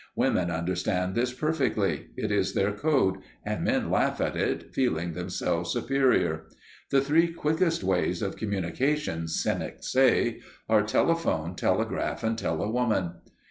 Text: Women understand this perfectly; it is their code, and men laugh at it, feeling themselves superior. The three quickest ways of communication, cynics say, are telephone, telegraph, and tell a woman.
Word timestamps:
Women 0.15 0.49
understand 0.49 1.13
this 1.13 1.31
perfectly; 1.31 2.07
it 2.17 2.31
is 2.31 2.55
their 2.55 2.71
code, 2.71 3.17
and 3.45 3.63
men 3.63 3.91
laugh 3.91 4.19
at 4.19 4.35
it, 4.35 4.73
feeling 4.73 5.13
themselves 5.13 5.71
superior. 5.71 6.47
The 6.89 7.01
three 7.01 7.31
quickest 7.31 7.83
ways 7.83 8.23
of 8.23 8.35
communication, 8.35 9.27
cynics 9.27 9.91
say, 9.91 10.39
are 10.67 10.81
telephone, 10.81 11.53
telegraph, 11.55 12.23
and 12.23 12.35
tell 12.35 12.63
a 12.63 12.71
woman. 12.71 13.11